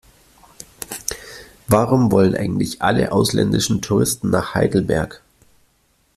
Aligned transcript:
Warum 1.67 2.11
wollen 2.11 2.33
eigentlich 2.35 2.81
alle 2.81 3.11
ausländischen 3.11 3.83
Touristen 3.83 4.31
nach 4.31 4.55
Heidelberg? 4.55 5.21